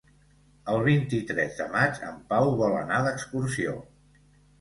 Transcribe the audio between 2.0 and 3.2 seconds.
en Pau vol anar